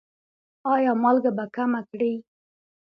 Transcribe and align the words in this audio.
ایا 0.73 0.91
مالګه 1.03 1.31
به 1.37 1.45
کمه 1.55 1.81
کړئ؟ 1.89 2.13